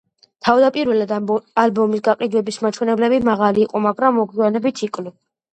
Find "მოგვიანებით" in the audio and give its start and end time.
4.23-4.87